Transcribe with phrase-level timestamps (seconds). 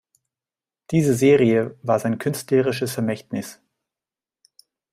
[0.89, 3.61] Diese Serie war sein künstlerisches Vermächtnis.